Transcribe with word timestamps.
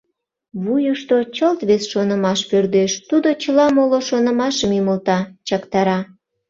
Вуйышто 0.63 1.17
чылт 1.35 1.59
вес 1.69 1.83
шонымаш 1.91 2.39
пӧрдеш, 2.49 2.91
тудо 3.09 3.29
чыла 3.41 3.65
моло 3.75 3.99
шонымашым 4.09 4.71
ӱмылта, 4.79 5.19
чактара... 5.47 5.99